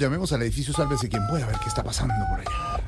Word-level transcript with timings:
llamemos 0.00 0.32
al 0.32 0.42
edificio 0.42 0.72
Sálvese 0.74 1.08
quien 1.08 1.26
pueda, 1.28 1.44
a 1.44 1.48
ver 1.48 1.58
qué 1.58 1.68
está 1.68 1.84
pasando 1.84 2.14
por 2.30 2.40
allá. 2.40 2.80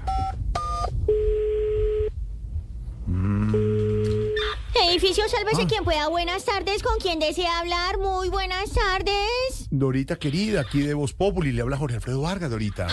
Edificio, 4.90 5.24
sálvese 5.28 5.62
Ah. 5.62 5.66
quien 5.68 5.84
pueda. 5.84 6.08
Buenas 6.08 6.44
tardes, 6.44 6.82
¿con 6.82 6.98
quién 6.98 7.18
desea 7.18 7.60
hablar? 7.60 7.98
Muy 7.98 8.28
buenas 8.28 8.70
tardes. 8.72 9.68
Dorita 9.70 10.16
querida, 10.16 10.60
aquí 10.62 10.80
de 10.82 10.94
Voz 10.94 11.12
Populi, 11.14 11.52
le 11.52 11.62
habla 11.62 11.76
Jorge 11.78 11.96
Alfredo 11.96 12.20
Vargas, 12.22 12.50
Dorita. 12.50 12.86
Ay, 12.86 12.92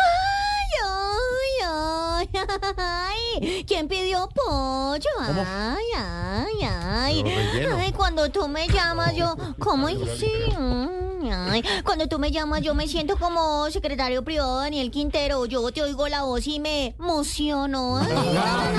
ay. 2.78 3.64
¿Quién 3.68 3.88
pidió 3.88 4.30
pollo? 4.34 5.10
Ay, 5.20 5.86
ay, 5.96 6.54
ay. 6.64 7.24
Ay, 7.78 7.92
cuando 7.94 8.30
tú 8.30 8.48
me 8.48 8.68
llamas, 8.68 9.16
yo. 9.16 9.36
¿Cómo 9.60 9.88
sí? 9.90 10.32
Ay, 11.32 11.64
cuando 11.84 12.08
tú 12.08 12.20
me 12.20 12.32
llamas, 12.32 12.62
yo 12.62 12.74
me 12.74 12.88
siento 12.88 13.18
como 13.18 13.70
secretario 13.72 14.24
privado 14.24 14.58
de 14.58 14.64
Daniel 14.66 14.92
Quintero. 14.92 15.46
Yo 15.46 15.72
te 15.72 15.82
oigo 15.82 16.08
la 16.08 16.24
voz 16.24 16.48
y 16.48 16.60
me 16.60 16.96
emociono. 16.98 17.98
Ay. 17.98 18.78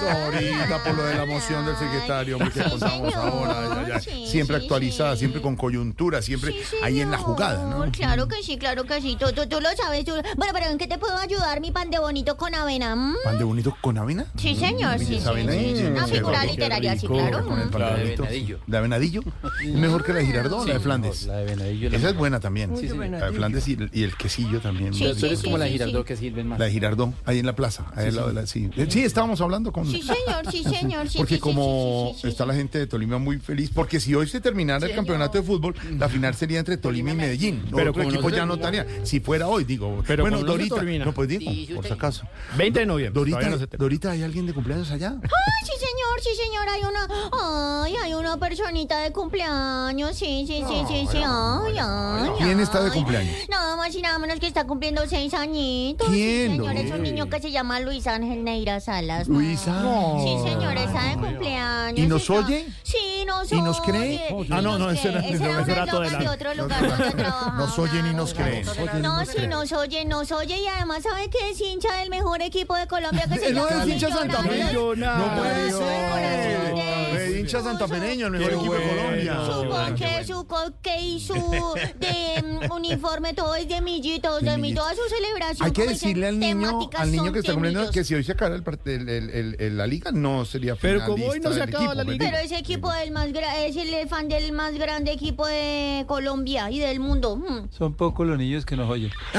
Dorita, 0.00 0.82
por 0.84 0.94
lo 0.94 1.04
de 1.04 1.14
la 1.14 1.24
moción 1.26 1.66
del 1.66 1.76
secretario, 1.76 2.38
que 2.38 2.62
contamos 2.62 3.14
ahora. 3.14 3.82
ya, 3.82 3.88
ya. 3.88 4.00
Sí, 4.00 4.26
siempre 4.26 4.58
sí, 4.58 4.62
actualizada, 4.64 5.12
sí. 5.14 5.20
siempre 5.20 5.40
con 5.40 5.56
coyuntura, 5.56 6.22
siempre 6.22 6.52
Sí, 6.52 6.76
ahí 6.82 7.00
en 7.00 7.10
la 7.10 7.18
jugada, 7.18 7.64
¿no? 7.68 7.90
Claro 7.92 8.28
que 8.28 8.42
sí, 8.42 8.58
claro 8.58 8.84
que 8.84 9.00
sí. 9.00 9.16
Tú, 9.18 9.26
tú, 9.32 9.46
tú 9.48 9.60
lo 9.60 9.68
sabes. 9.76 10.04
Tú... 10.04 10.12
Bueno, 10.36 10.52
pero 10.52 10.66
¿en 10.66 10.78
qué 10.78 10.86
te 10.86 10.98
puedo 10.98 11.16
ayudar, 11.16 11.60
mi 11.60 11.70
pan 11.70 11.90
de 11.90 11.98
bonito 11.98 12.36
con 12.36 12.54
avena? 12.54 12.94
¿Mm? 12.94 13.16
¿Pan 13.24 13.38
de 13.38 13.44
bonito 13.44 13.76
con 13.80 13.98
avena? 13.98 14.26
Sí, 14.36 14.54
señor, 14.54 14.98
sí, 14.98 15.06
¿Tienes 15.06 15.22
sí, 15.24 15.28
avena 15.28 15.52
sí, 15.52 15.84
Una 15.90 16.06
Sí, 16.06 16.12
figura 16.14 16.44
literaria, 16.44 16.96
sí, 16.98 17.06
claro. 17.06 17.44
Con 17.44 17.60
el 17.60 17.68
pan 17.68 17.80
de 17.82 17.86
La 17.88 17.96
de 17.96 18.04
venadillo. 18.16 18.58
¿La 18.66 18.76
de 18.78 18.82
venadillo? 18.82 19.20
Es 19.62 19.74
mejor 19.74 20.04
que 20.04 20.12
la 20.12 20.18
de 20.20 20.26
Girardot, 20.26 20.66
la 20.66 20.74
de 20.74 20.80
Flandes. 20.80 21.26
La 21.26 21.36
de 21.36 21.44
Venadillo. 21.44 21.88
Esa 21.90 22.08
es 22.10 22.16
buena 22.16 22.40
también. 22.40 22.70
La 23.10 23.26
de 23.26 23.32
Flandes 23.32 23.66
y, 23.68 23.72
el- 23.74 23.90
y 23.92 24.02
el 24.04 24.16
quesillo 24.16 24.60
también. 24.60 24.94
Sí, 24.94 25.04
Pero 25.04 25.16
tú 25.16 25.26
eres 25.26 25.38
sí, 25.40 25.44
como 25.44 25.56
sí, 25.56 25.78
la 25.78 25.86
sí. 25.86 26.04
que 26.04 26.16
sirven 26.16 26.48
más. 26.48 26.58
La 26.58 26.66
de 26.66 26.70
Ahí 27.24 27.38
en 27.38 27.46
la 27.46 27.54
plaza, 27.54 27.86
ahí 27.94 28.08
al 28.08 28.16
lado 28.16 28.28
de 28.28 28.34
la... 28.34 28.46
Sí, 28.46 28.70
Eh, 28.76 28.86
sí 28.88 29.02
estábamos 29.04 29.40
hablando 29.40 29.72
con... 29.72 29.86
Sí, 29.86 30.02
señor, 30.02 30.50
sí, 30.50 30.64
señor. 30.64 31.08
Sí, 31.08 31.18
Porque 31.18 31.38
como 31.38 32.10
sí, 32.14 32.14
sí, 32.16 32.22
sí, 32.22 32.28
está 32.28 32.46
la 32.46 32.54
gente 32.54 32.78
de 32.78 32.86
Tolima 32.86 33.18
muy 33.18 33.38
feliz, 33.38 33.70
porque 33.74 34.00
si 34.00 34.14
hoy 34.14 34.28
se 34.28 34.40
terminara 34.40 34.86
el 34.86 34.94
campeonato 34.94 35.38
de 35.38 35.44
fútbol, 35.44 35.74
la 35.98 36.08
final 36.08 36.34
sería 36.34 36.58
entre 36.58 36.76
Tolima 36.76 37.12
y 37.12 37.14
Medellín. 37.14 37.62
Pero 37.64 37.90
Otro 37.90 37.92
como 37.94 38.08
equipo 38.10 38.30
no 38.30 38.36
ya 38.36 38.46
no 38.46 38.54
estaría. 38.54 38.86
Si 39.04 39.20
fuera 39.20 39.48
hoy, 39.48 39.64
digo. 39.64 40.02
Pero 40.06 40.22
bueno, 40.24 40.42
Dorita. 40.42 40.82
No, 40.82 41.12
pues 41.12 41.28
digo, 41.28 41.74
por 41.76 41.86
si 41.86 41.92
acaso. 41.92 42.26
20 42.56 42.80
de 42.80 42.86
noviembre. 42.86 43.18
Dorita, 43.18 43.48
no. 43.48 43.58
Dorita, 43.78 44.10
¿hay 44.12 44.22
alguien 44.22 44.46
de 44.46 44.52
cumpleaños 44.52 44.90
allá? 44.90 45.16
Ay, 45.22 45.28
sí, 45.66 45.72
señor, 46.20 46.22
sí, 46.22 46.42
señor. 46.42 46.68
Hay 46.68 46.82
una. 46.82 47.82
Ay, 47.84 47.96
hay 48.02 48.14
una 48.14 48.36
personita 48.36 48.98
de 49.00 49.12
cumpleaños. 49.12 50.16
Sí, 50.16 50.44
sí, 50.46 50.64
sí, 50.66 50.82
sí, 50.88 51.08
sí. 51.10 51.18
Ay, 51.24 51.76
ay. 51.78 52.30
¿Quién 52.38 52.60
está 52.60 52.82
de 52.82 52.90
cumpleaños? 52.90 53.34
Nada 53.48 53.76
más 53.76 53.94
y 53.94 54.02
nada 54.02 54.18
menos 54.18 54.38
que 54.40 54.46
está 54.46 54.66
cumpliendo 54.66 55.06
seis 55.06 55.34
añitos. 55.34 56.08
¿Quién, 56.08 56.52
Sí, 56.52 56.56
señor, 56.58 56.76
es 56.76 56.90
un 56.90 57.02
niño 57.02 57.28
que 57.28 57.40
se 57.40 57.50
llama 57.50 57.80
Luis 57.80 58.06
Ángel 58.06 58.44
Neira 58.44 58.80
Salas. 58.80 59.28
Luisa. 59.28 59.82
Sí, 60.22 60.36
señor, 60.48 60.76
está 60.76 61.04
de 61.04 61.14
cumpleaños. 61.16 61.98
¿Y 61.98 62.06
nos 62.06 62.22
está- 62.22 62.34
oye? 62.34 62.66
Sí, 62.82 63.24
nos 63.26 63.50
¿Y 63.52 63.60
nos 63.60 63.80
oye. 63.80 63.90
cree? 63.90 64.14
¿Y 64.48 64.52
Ah, 64.52 64.60
no, 64.62 64.78
nos 64.78 64.78
no, 64.78 64.90
ese 64.90 65.08
era- 65.08 65.20
de 65.20 66.28
otro 66.28 66.54
lugar 66.54 66.88
donde 66.88 67.10
trabajaba. 67.12 67.52
Nos 67.58 67.78
oyen 67.78 68.06
y 68.06 68.14
nos 68.14 68.34
creen. 68.34 68.64
No, 69.00 69.24
sí, 69.24 69.46
nos 69.46 69.72
oye, 69.72 70.04
nos 70.04 70.32
oye 70.32 70.58
y 70.62 70.66
además 70.66 71.02
sabe 71.02 71.28
que 71.28 71.50
es 71.50 71.60
hincha 71.60 71.92
del 71.96 72.10
mejor 72.10 72.40
equipo 72.42 72.74
de 72.76 72.86
Colombia 72.86 73.26
que 73.30 73.38
se 73.38 73.52
¿No 73.52 73.68
llama 73.68 73.82
es 73.84 73.88
hincha 73.90 74.08
Santa 74.10 74.42
Fe? 74.42 74.72
No 74.72 75.36
puede 75.36 75.70
ser. 75.72 76.07
De- 76.16 76.58
Eh, 77.10 77.40
hincha 77.40 77.60
santapereño, 77.62 78.26
el 78.26 78.32
mejor 78.32 78.52
equipo 78.52 78.74
de. 78.74 78.82
Colombia. 78.88 79.40
Su 79.44 79.68
coque, 79.68 80.24
su 80.24 80.46
coque 80.46 81.00
y 81.00 81.20
su 81.20 81.34
de 81.98 82.68
uniforme, 82.70 83.34
todo 83.34 83.54
es 83.56 83.68
de 83.68 83.80
millitos, 83.80 84.42
de 84.42 84.56
mi, 84.58 84.74
toda 84.74 84.94
su 84.94 85.00
celebración. 85.08 85.66
Hay 85.66 85.72
que 85.72 85.86
decirle 85.86 86.28
al 86.28 86.38
niño, 86.38 86.68
temáticas 86.68 87.00
al 87.00 87.10
niño 87.12 87.32
que 87.32 87.38
está 87.40 87.52
cumpliendo 87.52 87.90
que 87.90 88.04
si 88.04 88.14
hoy 88.14 88.22
se 88.24 88.32
acaba 88.32 88.54
el, 88.54 88.62
part- 88.64 88.86
el- 88.86 89.08
el- 89.08 89.30
el- 89.30 89.56
el- 89.58 89.76
la 89.76 89.86
liga, 89.86 90.10
no 90.12 90.44
sería 90.44 90.76
Pero 90.76 91.04
como 91.06 91.26
hoy 91.26 91.40
no 91.40 91.52
se 91.52 91.62
acaba 91.62 91.78
equipo, 91.84 91.94
la 91.94 92.04
pues, 92.04 92.18
liga. 92.18 92.30
Pero 92.30 92.44
ese 92.44 92.58
equipo 92.58 92.92
del 92.92 93.10
más 93.10 93.28
es 93.28 93.76
el 93.76 94.08
fan 94.08 94.28
del 94.28 94.52
más 94.52 94.74
grande 94.74 95.12
equipo 95.12 95.46
de 95.46 96.04
Colombia 96.06 96.70
y 96.70 96.78
del 96.78 97.00
mundo. 97.00 97.36
Mm. 97.36 97.68
Son 97.70 97.94
pocos 97.94 98.26
los 98.26 98.38
niños 98.38 98.64
que 98.66 98.76
nos 98.76 98.88
oyen. 98.90 99.10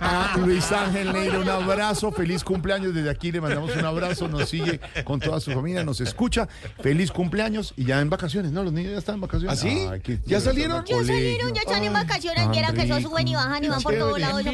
Ah, 0.00 0.36
Luis 0.38 0.70
Ángel 0.72 1.12
Neira, 1.12 1.38
un 1.38 1.48
abrazo, 1.48 2.10
feliz 2.12 2.42
cumpleaños. 2.44 2.94
Desde 2.94 3.10
aquí 3.10 3.30
le 3.32 3.40
mandamos 3.40 3.74
un 3.76 3.77
abrazo, 3.84 4.28
nos 4.28 4.48
sigue 4.48 4.80
con 5.04 5.20
toda 5.20 5.40
su 5.40 5.52
familia, 5.52 5.84
nos 5.84 6.00
escucha. 6.00 6.48
Feliz 6.80 7.10
cumpleaños 7.12 7.74
y 7.76 7.84
ya 7.84 8.00
en 8.00 8.10
vacaciones, 8.10 8.52
¿no? 8.52 8.62
Los 8.64 8.72
niños 8.72 8.92
ya 8.92 8.98
están 8.98 9.16
en 9.16 9.20
vacaciones. 9.22 9.58
¿Ah, 9.58 9.60
sí? 9.60 9.86
Ay, 9.90 10.00
qué 10.00 10.16
¿Ya 10.26 10.38
chévere, 10.38 10.40
salieron? 10.40 10.76
al 10.78 10.84
Ya 10.86 10.96
salieron, 11.04 11.54
ya 11.54 11.60
están 11.62 11.84
en 11.84 11.92
vacaciones, 11.92 12.42
tan 12.44 12.52
viera 12.52 12.72
que 12.72 12.82
eso 12.82 12.96
rico. 12.96 13.10
suben 13.10 13.28
y 13.28 13.34
bajan 13.34 13.64
y 13.64 13.68
van 13.68 13.82
por 13.82 13.94
todos 13.94 14.18
lados. 14.18 14.44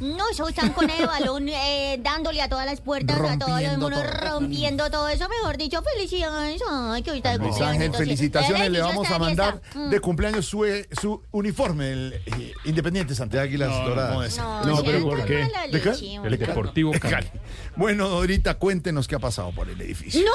No, 0.00 0.28
eso 0.30 0.48
están 0.48 0.70
con 0.70 0.88
el 0.90 1.06
balón 1.06 1.48
eh, 1.48 1.98
dándole 2.02 2.42
a 2.42 2.48
todas 2.48 2.66
las 2.66 2.80
puertas, 2.80 3.16
a 3.16 3.38
todo 3.38 3.58
el 3.58 3.66
Rompiendo 3.66 3.90
mundo, 3.90 4.02
todo. 4.02 4.30
rompiendo 4.38 4.90
todo 4.90 5.08
eso. 5.08 5.28
Mejor 5.28 5.56
dicho, 5.56 5.82
felicidades. 5.82 6.62
Ay, 6.70 7.02
que 7.02 7.10
ahorita 7.10 7.30
de 7.32 7.38
Luis 7.38 7.48
cumpleaños, 7.50 7.74
Ángel, 7.74 7.86
entonces, 7.86 8.06
felicitaciones. 8.06 8.66
el 8.66 8.72
Le 8.72 8.80
vamos 8.82 9.08
a 9.10 9.12
de 9.14 9.18
mandar 9.18 9.60
fiesta. 9.60 9.78
Mm. 9.78 9.90
de 9.90 10.00
cumpleaños 10.00 10.46
su, 10.46 10.64
eh, 10.64 10.88
su 11.00 11.22
uniforme, 11.32 11.92
el 11.92 12.12
eh, 12.26 12.52
Independiente 12.64 13.14
Santa 13.14 13.40
Águilas 13.40 13.68
No, 13.70 13.78
no, 13.82 13.88
Doradas. 13.88 14.38
No, 14.38 14.64
No, 14.64 14.82
pero 14.82 15.02
¿por 15.02 15.24
qué? 15.24 15.48
¿De 15.72 15.80
qué? 15.80 15.90
El. 16.24 16.36
Deportivo 16.38 16.92
Cali. 17.00 17.26
Bueno, 17.76 18.08
cuéntenos 18.54 19.06
qué 19.08 19.14
ha 19.16 19.18
pasado 19.18 19.50
por 19.52 19.68
el 19.68 19.80
edificio. 19.80 20.20
No, 20.24 20.30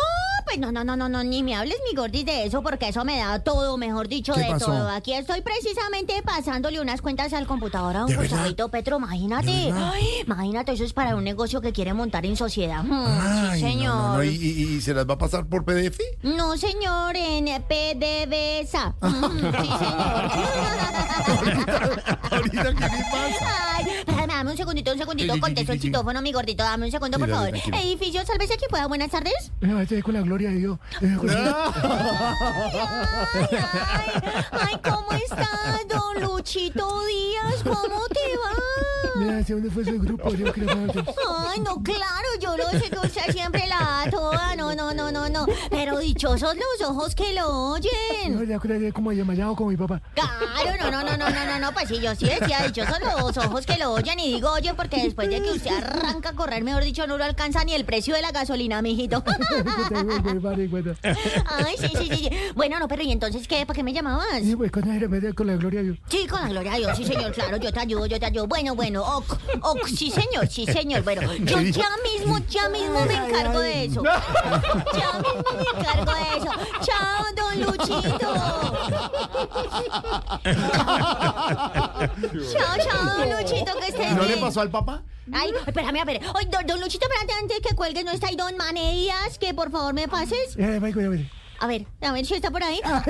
pues 0.46 0.60
no, 0.60 0.72
no, 0.72 0.84
no, 0.84 0.96
no, 0.96 1.08
no, 1.10 1.24
ni 1.24 1.44
me 1.44 1.56
hables, 1.56 1.78
mi 1.90 1.96
gordis, 1.96 2.26
de 2.26 2.46
eso, 2.46 2.62
porque 2.62 2.90
eso 2.90 3.04
me 3.06 3.18
da 3.20 3.40
todo, 3.44 3.78
mejor 3.78 4.08
dicho, 4.08 4.34
¿Qué 4.34 4.42
de 4.42 4.48
pasó? 4.50 4.66
todo. 4.68 4.90
Aquí 4.90 5.14
estoy 5.14 5.42
precisamente 5.42 6.22
pasándole 6.24 6.80
unas 6.82 7.02
cuentas 7.02 7.34
al 7.34 7.48
computador 7.48 7.96
a 7.98 8.06
un. 8.06 8.16
Gustavo 8.16 8.70
Petro, 8.70 8.98
imagínate. 8.98 9.72
Ay, 9.74 10.08
imagínate, 10.26 10.72
eso 10.74 10.84
es 10.84 10.94
para 10.94 11.16
un 11.16 11.24
negocio 11.24 11.62
que 11.62 11.72
quiere 11.74 11.94
montar 11.94 12.26
en 12.26 12.36
sociedad. 12.36 12.84
Mm, 12.84 12.92
Ay, 13.22 13.60
sí, 13.60 13.66
no, 13.66 13.70
señor. 13.72 13.96
no, 13.96 14.14
no, 14.18 14.24
¿Y, 14.24 14.30
y- 14.30 14.64
y 14.78 14.82
se 14.82 14.94
las 14.94 15.08
va 15.10 15.14
a 15.14 15.18
pasar 15.18 15.46
por 15.48 15.64
PDF? 15.66 16.00
No, 16.24 16.58
señor, 16.58 17.16
en 17.16 17.46
PDVSA. 17.64 18.96
Mm, 19.02 19.38
sí, 19.40 19.70
señor. 19.80 20.32
Ahorita, 22.42 22.90
¿qué 22.90 22.98
le 22.98 23.04
pasa? 23.04 23.76
Ay, 23.76 23.86
espérame, 24.00 24.28
dame 24.28 24.52
un 24.52 24.58
segundito, 24.58 24.92
un 24.92 24.98
segundito, 24.98 25.34
Sí, 25.34 25.38
sí, 25.38 25.42
contesto 25.42 25.72
sí, 25.72 25.78
el 25.78 25.82
chitófono, 25.82 26.22
mi 26.22 26.32
gordito, 26.32 26.64
dame 26.64 26.86
un 26.86 26.92
segundo, 26.92 27.20
por 27.20 27.30
favor. 27.30 27.50
tranquilo. 27.50 27.78
Edificio, 27.78 28.26
sálvese 28.26 28.54
aquí 28.56 28.66
pueda, 28.70 28.88
buenas 28.88 29.10
tardes. 29.12 29.52
Venga, 29.60 29.82
estoy 29.84 30.02
con 30.02 30.14
la 30.14 30.22
gloria 30.22 30.50
de 30.50 30.56
Dios. 30.58 30.80
Eh, 31.02 31.18
Ay, 33.34 33.48
ay, 33.54 34.44
ay, 34.52 34.80
¿cómo 34.84 35.12
estás, 35.14 35.88
don 35.88 36.22
Luchito 36.22 37.06
Díaz? 37.06 37.64
¿Cómo 37.64 38.08
te 38.08 38.20
va? 38.38 38.52
Mira, 39.16 39.38
¿hacia 39.40 39.56
dónde 39.56 39.70
fue 39.70 39.84
ese 39.84 39.98
grupo? 39.98 40.30
Yo 40.34 40.52
quiero 40.54 40.70
saber. 40.70 41.06
Ay, 41.50 41.60
no, 41.60 41.82
claro, 41.84 42.28
yo 42.40 42.58
lo 42.58 42.70
sé 42.72 42.90
que 42.90 43.00
usted 43.00 43.32
siempre 43.32 43.68
la 43.68 43.78
da 44.06 44.12
toda, 44.12 44.56
no, 44.56 44.74
no, 44.76 44.94
no, 44.94 45.12
no, 45.12 45.30
no. 45.30 45.46
Pero 45.70 46.00
dichosos 46.00 46.56
los 46.56 46.90
ojos 46.90 47.16
que 47.16 47.34
lo 47.34 47.42
No, 47.42 47.72
oyen. 47.74 48.48
ya 48.48 48.78
ya 48.78 48.92
como 48.92 49.12
desmayado 49.12 49.56
como 49.56 49.70
mi 49.72 49.78
papá. 49.78 50.02
Claro, 50.16 50.78
no, 50.80 50.92
no, 50.92 51.04
no, 51.04 51.18
no, 51.18 51.30
no, 51.30 51.46
no, 51.46 51.60
no, 51.60 51.72
pues 51.74 51.88
sí, 51.90 52.00
yo 52.02 52.16
sí 52.16 52.30
decía 52.40 52.64
dichosos 52.66 53.00
los 53.02 53.38
ojos 53.38 53.66
que 53.66 53.78
lo 53.78 53.94
oyen 53.94 54.20
y 54.20 54.34
digo 54.34 54.52
oye 54.52 54.74
porque 54.74 55.04
después 55.04 55.30
de 55.30 55.42
que 55.42 55.52
usted 55.52 55.72
arranca 55.72 56.30
a 56.30 56.34
correr, 56.34 56.64
mejor 56.64 56.84
dicho, 56.84 57.06
no 57.08 57.18
lo 57.18 57.24
alcanza 57.24 57.64
ni 57.64 57.74
el 57.74 57.86
precio 57.86 58.16
de 58.16 58.22
la 58.22 58.32
gasolina, 58.32 58.82
mijito. 58.82 59.24
Ay, 61.46 61.76
sí, 61.78 61.88
sí, 61.98 62.08
sí, 62.10 62.16
sí. 62.16 62.30
Bueno, 62.56 62.80
no, 62.80 62.88
pero 62.88 63.04
¿y 63.04 63.12
entonces 63.12 63.48
qué? 63.48 63.66
¿Para 63.66 63.76
qué 63.76 63.84
me 63.84 63.94
llamabas? 63.94 64.42
Sí, 64.44 64.56
pues 64.56 64.72
con 64.72 64.88
la, 64.88 65.34
con 65.34 65.48
la 65.48 65.56
gloria 65.56 65.82
de 65.82 65.86
Dios. 65.88 65.98
Sí, 66.10 66.28
con 66.28 66.42
la 66.42 66.50
gloria 66.50 66.74
a 66.74 66.78
Dios, 66.78 66.98
sí, 66.98 67.06
señor, 67.06 67.32
claro, 67.32 67.58
yo 67.58 67.72
te 67.72 67.80
ayudo, 67.80 68.06
yo 68.06 68.20
te 68.20 68.26
ayudo. 68.26 68.48
Bueno, 68.48 68.76
bueno, 68.76 69.04
ok, 69.04 69.38
ok, 69.62 69.88
sí, 69.88 70.12
señor, 70.12 70.48
sí, 70.48 70.66
señor. 70.66 71.04
Bueno, 71.04 71.22
yo 71.34 71.62
ya 71.62 71.90
mismo, 72.04 72.40
ya 72.50 72.70
mismo 72.70 73.06
me 73.06 73.14
encargo 73.14 73.60
de 73.60 73.86
eso. 73.86 74.04
Ya 74.04 75.14
mismo 75.20 75.44
me 75.56 75.80
encargo 75.80 76.12
de 76.14 76.38
eso. 76.38 76.52
Chao, 76.82 77.26
don 77.36 77.62
Luchito. 77.62 78.32
Chao, 82.52 82.78
chao, 82.84 83.18
don 83.18 83.30
Luchito, 83.42 83.72
que 83.80 83.88
estés 83.88 84.16
¿No 84.16 84.24
le 84.24 84.38
pasó 84.38 84.62
al 84.62 84.70
papá? 84.70 85.04
Ay, 85.34 85.52
espérame, 85.66 86.00
a 86.02 86.06
ver. 86.06 86.20
Ay, 86.36 86.46
don, 86.52 86.66
don 86.66 86.82
Luchito, 86.82 87.06
espérate 87.08 87.34
antes 87.40 87.60
que 87.62 87.76
cuelgues, 87.76 88.04
¿no 88.04 88.12
está 88.12 88.28
ahí 88.28 88.36
don 88.36 88.56
Mane 88.58 88.92
Díaz? 88.94 89.38
Que 89.40 89.54
por 89.54 89.72
favor 89.72 89.94
me 89.94 90.08
pases. 90.08 90.56
A 90.58 90.80
ver. 90.80 91.30
A 91.62 91.68
ver, 91.68 91.86
a 92.02 92.12
ver 92.12 92.26
si 92.26 92.34
está 92.34 92.50
por 92.50 92.64
ahí. 92.64 92.82
Ah, 92.86 93.04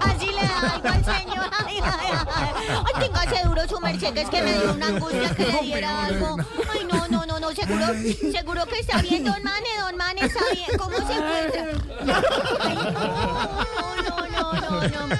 Así 0.00 0.26
le 0.26 0.42
da 0.42 0.74
algo 0.74 0.88
al 0.88 1.04
señor. 1.04 1.50
Ay, 1.66 1.80
ay, 1.82 2.12
ay. 2.12 2.82
Ay, 2.86 2.94
téngase 3.00 3.42
duro 3.48 3.68
su 3.68 3.80
merced, 3.80 4.14
que 4.14 4.20
es 4.20 4.28
que 4.30 4.42
me 4.42 4.52
dio 4.52 4.72
una 4.72 4.86
angustia 4.86 5.34
que 5.34 5.44
le 5.46 5.60
diera 5.62 6.04
algo. 6.06 6.36
Ay, 6.72 6.86
no, 6.90 7.08
no, 7.08 7.26
no, 7.26 7.40
no, 7.40 7.50
seguro, 7.50 7.86
seguro 8.32 8.66
que 8.66 8.78
está 8.78 9.02
bien, 9.02 9.24
don 9.24 9.42
Mane, 9.42 9.68
don 9.80 9.96
Mane 9.96 10.20
está 10.24 10.40
bien. 10.52 10.78
¿Cómo 10.78 10.96
se 10.98 11.12
encuentra? 11.14 11.66
Ay, 12.60 12.76
no, 12.76 14.02
no, 14.02 14.28
no, 14.28 14.52
no, 14.60 14.61
no, 14.80 15.06
no. 15.06 15.16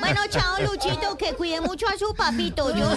Bueno, 0.00 0.20
chao, 0.28 0.60
Luchito, 0.60 1.16
que 1.16 1.32
cuide 1.34 1.60
mucho 1.60 1.86
a 1.88 1.96
su 1.98 2.14
papito. 2.14 2.74
Yo, 2.76 2.90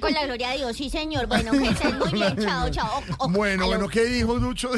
con 0.00 0.12
la 0.12 0.24
gloria 0.26 0.50
de 0.50 0.56
Dios, 0.58 0.76
sí, 0.76 0.90
señor. 0.90 1.26
Bueno, 1.26 1.52
que 1.52 1.68
estés 1.68 1.94
muy 1.98 2.10
bien, 2.12 2.36
chao, 2.40 2.68
chao. 2.70 3.02
O- 3.18 3.24
o- 3.24 3.28
Bueno, 3.28 3.64
aló. 3.64 3.74
bueno, 3.74 3.88
¿qué 3.88 4.04
dijo 4.04 4.36
Lucho? 4.36 4.70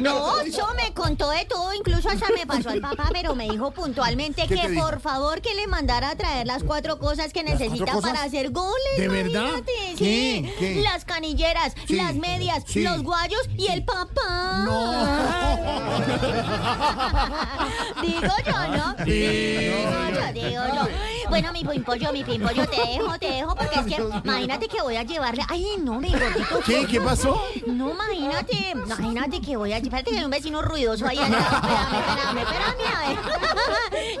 No, 0.00 0.38
eso 0.40 0.66
me 0.76 0.92
contó 0.94 1.30
de 1.30 1.44
todo, 1.44 1.74
incluso 1.74 2.08
hasta 2.08 2.26
me 2.36 2.46
pasó 2.46 2.70
al 2.70 2.80
papá, 2.80 3.08
pero 3.12 3.34
me 3.34 3.48
dijo 3.48 3.70
puntualmente 3.72 4.46
¿Qué 4.46 4.54
que 4.56 4.68
dijo? 4.68 4.82
por 4.84 5.00
favor 5.00 5.40
que 5.40 5.54
le 5.54 5.66
mandara 5.66 6.10
a 6.10 6.16
traer 6.16 6.46
las 6.46 6.62
cuatro 6.62 6.98
cosas 6.98 7.32
que 7.32 7.42
necesita 7.42 7.92
cosas? 7.92 8.10
para 8.12 8.22
hacer 8.24 8.50
goles. 8.50 8.96
¿De 8.96 9.08
verdad? 9.08 9.50
Sí, 9.96 10.50
¿Qué? 10.58 10.80
las 10.82 11.04
canilleras, 11.04 11.74
Sí. 11.86 11.94
las 11.96 12.14
medias, 12.14 12.62
Sí. 12.66 12.82
los 12.82 13.02
guayos 13.02 13.40
y 13.56 13.66
el 13.68 13.84
papá. 13.84 14.64
Digo 18.02 18.34
yo, 18.44 18.58
¿no? 18.76 18.86
Digo 19.04 19.88
yo, 20.10 20.32
digo 20.32 20.64
yo. 20.74 21.19
Bueno, 21.30 21.52
mi 21.52 21.64
pimpollo, 21.64 22.12
mi 22.12 22.24
pimpollo, 22.24 22.66
te 22.68 22.76
dejo, 22.76 23.18
te 23.18 23.30
dejo, 23.30 23.54
porque 23.54 23.80
es 23.80 23.86
que 23.86 24.02
imagínate 24.24 24.68
que 24.68 24.82
voy 24.82 24.96
a 24.96 25.04
llevarle. 25.04 25.42
Ay, 25.48 25.64
no, 25.78 26.00
mi 26.00 26.10
gordito. 26.10 26.60
¿Qué? 26.66 26.86
¿Qué 26.86 27.00
pasó? 27.00 27.40
No, 27.66 27.92
imagínate, 27.92 28.72
imagínate 28.72 29.40
que 29.40 29.56
voy 29.56 29.72
a... 29.72 29.78
Espérate 29.78 30.10
que 30.10 30.18
hay 30.18 30.24
un 30.24 30.30
vecino 30.30 30.60
ruidoso 30.60 31.06
ahí. 31.06 31.18
Espérame, 31.18 31.38
espérame, 31.38 32.38
espérame, 32.38 32.96
a 32.96 33.08
ver. 33.08 33.18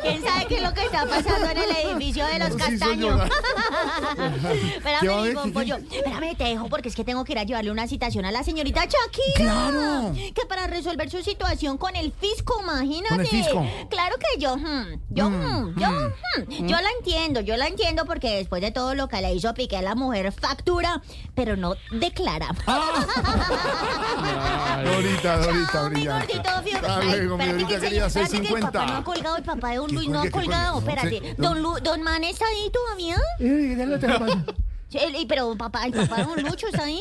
¿Quién 0.02 0.24
sabe 0.24 0.46
qué 0.46 0.56
es 0.56 0.62
lo 0.62 0.72
que 0.72 0.84
está 0.84 1.06
pasando 1.06 1.46
en 1.50 1.58
el 1.58 1.70
edificio 1.70 2.26
de 2.26 2.38
los 2.38 2.56
castaños? 2.56 3.20
yo. 3.20 3.24
¿Qué 5.00 5.08
va 5.08 5.20
a 5.22 5.26
espérame, 5.26 5.34
mi 5.34 5.42
¿Qué- 5.42 5.50
pollo. 5.52 5.76
Espérame, 5.76 6.36
te 6.36 6.44
dejo 6.44 6.68
porque 6.68 6.88
es 6.88 6.94
que 6.94 7.04
tengo 7.04 7.24
que 7.24 7.32
ir 7.32 7.38
a 7.38 7.44
llevarle 7.44 7.70
una 7.70 7.86
citación 7.88 8.24
a 8.24 8.30
la 8.30 8.42
señorita 8.44 8.82
Shakira. 8.84 9.34
Claro. 9.36 10.12
Que 10.14 10.46
para 10.48 10.66
resolver 10.68 11.10
su 11.10 11.22
situación 11.22 11.76
con 11.76 11.96
el 11.96 12.12
fisco, 12.12 12.60
imagínate. 12.62 13.08
¿Con 13.14 13.20
el 13.20 13.26
fisco? 13.26 13.66
Claro 13.90 14.16
que 14.18 14.40
yo, 14.40 14.56
hmm, 14.56 15.00
yo, 15.10 15.28
hmm, 15.28 15.74
yo, 15.78 15.88
hmm, 15.88 16.66
yo 16.66 16.80
la 16.80 16.90
entiendo, 17.04 17.40
yo 17.40 17.56
la 17.56 17.66
entiendo 17.66 18.04
porque 18.04 18.36
después 18.36 18.60
de 18.62 18.70
todo 18.70 18.94
lo 18.94 19.08
que 19.08 19.20
le 19.22 19.32
hizo 19.34 19.52
Piqué 19.54 19.78
a 19.78 19.82
la 19.82 19.94
mujer 19.94 20.30
factura, 20.32 21.00
pero 21.34 21.56
no 21.56 21.74
declara. 21.90 22.48
Dorita, 24.84 25.36
Dorita, 25.38 25.72
Chao, 25.72 25.84
mi 25.84 25.90
brillante. 25.94 26.42
Ay, 26.86 27.20
luego, 27.20 27.38
mi 27.38 27.46
Dorita 27.46 27.68
que, 27.68 27.80
querida, 27.80 28.06
espérate 28.06 28.30
que 28.32 28.36
el 28.38 28.46
650. 28.46 28.72
papá 28.72 28.86
no 28.92 28.96
ha 28.98 29.04
colgado, 29.04 29.36
el 29.36 29.42
papá 29.42 29.70
de 29.70 29.76
Don 29.76 29.86
¿Qué 29.88 29.94
Luis 29.94 30.08
no 30.08 30.20
ha 30.22 30.30
colgado. 30.30 30.78
Espérate, 30.78 31.34
don, 31.38 31.62
Lu- 31.62 31.78
don 31.82 32.02
Man 32.02 32.24
está 32.24 32.46
ahí 32.46 32.70
todavía. 32.72 33.16
Eh, 33.38 33.74
ya 33.78 33.86
lo 33.86 33.98
tengo, 33.98 34.18
pasa. 34.18 34.44
Sí, 34.88 34.98
el- 34.98 35.26
Pero 35.28 35.56
papá, 35.56 35.84
el 35.86 35.92
papá 35.92 36.16
de 36.16 36.24
Don 36.24 36.42
Lucho 36.42 36.66
está 36.68 36.84
ahí. 36.84 37.00